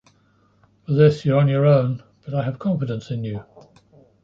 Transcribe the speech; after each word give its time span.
For 0.87 0.93
this 0.93 1.25
you’re 1.25 1.37
on 1.39 1.47
your 1.47 1.67
own, 1.67 2.01
but 2.25 2.33
I 2.33 2.41
have 2.41 2.57
confidence 2.57 3.11
in 3.11 3.23
you. 3.23 3.43